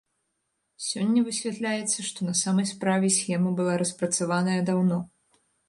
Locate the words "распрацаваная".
3.85-4.59